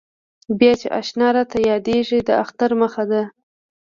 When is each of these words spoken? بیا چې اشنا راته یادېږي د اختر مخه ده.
بیا 0.59 0.73
چې 0.81 0.87
اشنا 0.99 1.27
راته 1.35 1.57
یادېږي 1.71 2.19
د 2.27 2.29
اختر 2.43 2.71
مخه 2.81 3.03
ده. 3.11 3.23